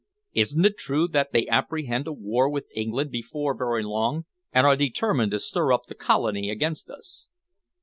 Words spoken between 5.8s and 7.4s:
the Colony against us?"